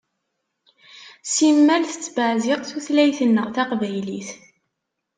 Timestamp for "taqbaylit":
3.55-4.29